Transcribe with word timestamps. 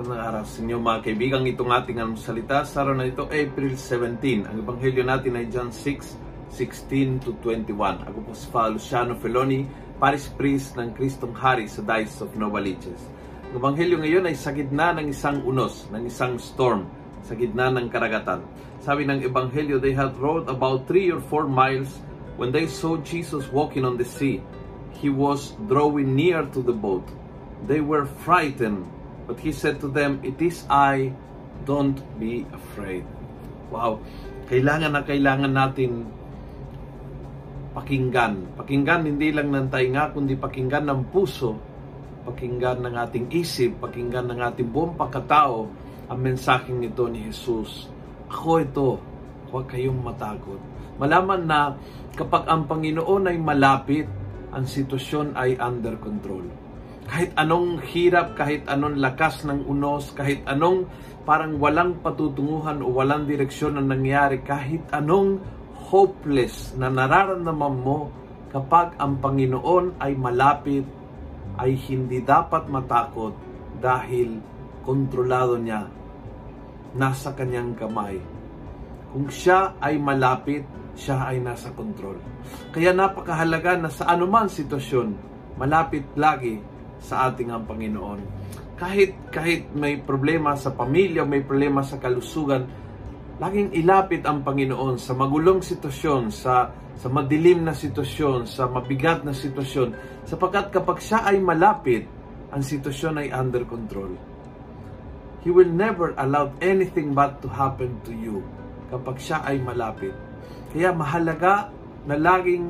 para 0.00 0.40
sa 0.48 0.64
inyo 0.64 0.80
mga 0.80 1.00
kaibigan 1.04 1.44
itong 1.44 1.72
ating 1.76 2.00
salita 2.16 2.64
sa 2.64 2.84
araw 2.84 2.96
na 2.96 3.08
ito, 3.08 3.28
April 3.28 3.76
17. 3.76 4.48
Ang 4.48 4.56
ebanghelyo 4.64 5.04
natin 5.04 5.36
ay 5.36 5.52
John 5.52 5.68
6, 5.68 6.48
16 6.48 7.20
to 7.20 7.36
21. 7.44 8.08
Ako 8.08 8.18
po 8.24 8.32
si 8.32 8.48
Father 8.48 8.80
Luciano 8.80 9.12
Feloni, 9.20 9.68
Paris 10.00 10.32
Priest 10.32 10.80
ng 10.80 10.96
Kristong 10.96 11.36
Hari 11.36 11.68
sa 11.68 11.84
Dice 11.84 12.24
of 12.24 12.32
Novaliches. 12.32 12.96
Ang 13.52 13.60
ebanghelyo 13.60 14.00
ngayon 14.00 14.24
ay 14.24 14.36
sa 14.40 14.56
gitna 14.56 14.96
ng 14.96 15.12
isang 15.12 15.44
unos, 15.44 15.84
ng 15.92 16.08
isang 16.08 16.40
storm, 16.40 16.88
sa 17.20 17.36
gitna 17.36 17.68
ng 17.68 17.92
karagatan. 17.92 18.40
Sabi 18.80 19.04
ng 19.04 19.20
ebanghelyo, 19.20 19.76
they 19.76 19.92
had 19.92 20.16
rowed 20.16 20.48
about 20.48 20.88
3 20.88 21.12
or 21.12 21.20
4 21.20 21.44
miles 21.44 22.00
when 22.40 22.48
they 22.48 22.64
saw 22.64 22.96
Jesus 23.04 23.52
walking 23.52 23.84
on 23.84 24.00
the 24.00 24.08
sea. 24.08 24.40
He 24.96 25.12
was 25.12 25.52
drawing 25.68 26.16
near 26.16 26.48
to 26.56 26.64
the 26.64 26.72
boat. 26.72 27.04
They 27.68 27.84
were 27.84 28.08
frightened 28.24 28.88
But 29.30 29.46
he 29.46 29.54
said 29.54 29.78
to 29.78 29.86
them, 29.86 30.18
It 30.26 30.42
is 30.42 30.66
I, 30.66 31.14
don't 31.62 32.02
be 32.18 32.50
afraid. 32.50 33.06
Wow, 33.70 34.02
kailangan 34.50 34.90
na 34.90 35.06
kailangan 35.06 35.54
natin 35.54 36.10
pakinggan. 37.70 38.58
Pakinggan 38.58 39.06
hindi 39.06 39.30
lang 39.30 39.54
ng 39.54 39.70
tainga, 39.70 40.10
kundi 40.10 40.34
pakinggan 40.34 40.82
ng 40.82 41.14
puso, 41.14 41.54
pakinggan 42.26 42.82
ng 42.82 42.98
ating 42.98 43.30
isip, 43.30 43.78
pakinggan 43.78 44.34
ng 44.34 44.42
ating 44.50 44.66
buong 44.66 44.98
pagkatao 44.98 45.70
ang 46.10 46.18
mensaheng 46.18 46.82
ito 46.82 47.06
ni 47.06 47.30
Jesus. 47.30 47.86
Ako 48.26 48.66
ito, 48.66 48.98
huwag 49.54 49.70
kayong 49.70 50.02
matakot. 50.02 50.58
Malaman 50.98 51.46
na 51.46 51.78
kapag 52.18 52.50
ang 52.50 52.66
Panginoon 52.66 53.30
ay 53.30 53.38
malapit, 53.38 54.10
ang 54.50 54.66
sitwasyon 54.66 55.38
ay 55.38 55.54
under 55.54 55.94
control 56.02 56.69
kahit 57.10 57.34
anong 57.34 57.82
hirap, 57.90 58.38
kahit 58.38 58.62
anong 58.70 59.02
lakas 59.02 59.42
ng 59.42 59.66
unos, 59.66 60.14
kahit 60.14 60.46
anong 60.46 60.86
parang 61.26 61.58
walang 61.58 61.98
patutunguhan 61.98 62.78
o 62.86 62.94
walang 62.94 63.26
direksyon 63.26 63.82
ang 63.82 63.90
nangyari, 63.90 64.38
kahit 64.46 64.86
anong 64.94 65.42
hopeless 65.90 66.70
na 66.78 66.86
nararamdaman 66.86 67.74
mo 67.82 68.14
kapag 68.54 68.94
ang 69.02 69.18
Panginoon 69.18 69.98
ay 69.98 70.14
malapit, 70.14 70.86
ay 71.58 71.74
hindi 71.90 72.22
dapat 72.22 72.70
matakot 72.70 73.34
dahil 73.82 74.38
kontrolado 74.86 75.58
niya 75.58 75.90
nasa 76.94 77.34
kanyang 77.34 77.74
kamay. 77.74 78.22
Kung 79.10 79.26
siya 79.26 79.74
ay 79.82 79.98
malapit, 79.98 80.62
siya 80.94 81.26
ay 81.26 81.42
nasa 81.42 81.74
kontrol. 81.74 82.22
Kaya 82.70 82.94
napakahalaga 82.94 83.82
na 83.82 83.90
sa 83.90 84.14
anuman 84.14 84.46
sitwasyon, 84.46 85.08
malapit 85.58 86.06
lagi 86.14 86.78
sa 87.00 87.32
ating 87.32 87.48
ang 87.50 87.64
Panginoon. 87.64 88.20
Kahit 88.76 89.28
kahit 89.32 89.72
may 89.76 90.00
problema 90.00 90.56
sa 90.56 90.72
pamilya, 90.72 91.24
may 91.24 91.44
problema 91.44 91.84
sa 91.84 92.00
kalusugan, 92.00 92.64
laging 93.40 93.72
ilapit 93.76 94.24
ang 94.24 94.44
Panginoon 94.44 95.00
sa 95.00 95.16
magulong 95.16 95.60
sitwasyon, 95.60 96.22
sa 96.32 96.68
sa 97.00 97.08
madilim 97.08 97.64
na 97.64 97.72
sitwasyon, 97.72 98.44
sa 98.44 98.68
mabigat 98.68 99.24
na 99.24 99.32
sitwasyon, 99.32 99.96
sapagkat 100.28 100.68
kapag 100.68 101.00
siya 101.00 101.24
ay 101.24 101.40
malapit, 101.40 102.04
ang 102.52 102.60
sitwasyon 102.60 103.24
ay 103.24 103.28
under 103.32 103.64
control. 103.64 104.12
He 105.40 105.48
will 105.48 105.72
never 105.72 106.12
allow 106.20 106.52
anything 106.60 107.16
bad 107.16 107.40
to 107.40 107.48
happen 107.48 107.96
to 108.04 108.12
you 108.12 108.44
kapag 108.92 109.16
siya 109.16 109.40
ay 109.48 109.56
malapit. 109.64 110.12
Kaya 110.76 110.92
mahalaga 110.92 111.72
na 112.04 112.20
laging 112.20 112.68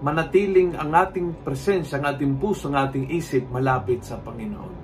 manatiling 0.00 0.76
ang 0.76 0.92
ating 0.92 1.40
presensya, 1.40 2.00
ang 2.00 2.16
ating 2.16 2.36
puso, 2.36 2.68
ang 2.68 2.88
ating 2.88 3.08
isip 3.12 3.48
malapit 3.48 4.04
sa 4.04 4.20
Panginoon. 4.20 4.74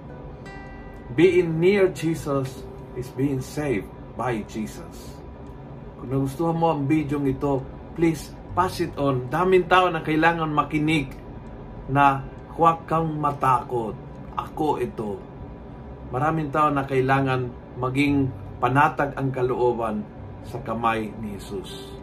Being 1.13 1.61
near 1.61 1.93
Jesus 1.93 2.65
is 2.97 3.09
being 3.13 3.45
saved 3.45 3.89
by 4.17 4.41
Jesus. 4.49 5.21
Kung 6.01 6.09
nagustuhan 6.09 6.57
mo 6.57 6.73
ang 6.73 6.89
video 6.89 7.21
ito, 7.29 7.61
please 7.93 8.33
pass 8.57 8.81
it 8.81 8.97
on. 8.97 9.29
Daming 9.29 9.69
tao 9.69 9.93
na 9.93 10.01
kailangan 10.01 10.49
makinig 10.49 11.13
na 11.93 12.25
huwag 12.57 12.89
kang 12.89 13.13
matakot. 13.21 13.93
Ako 14.33 14.81
ito. 14.81 15.21
Maraming 16.09 16.49
tao 16.49 16.73
na 16.73 16.89
kailangan 16.89 17.53
maging 17.77 18.33
panatag 18.61 19.13
ang 19.17 19.29
kalooban 19.29 20.01
sa 20.49 20.57
kamay 20.65 21.13
ni 21.21 21.37
Jesus 21.37 22.03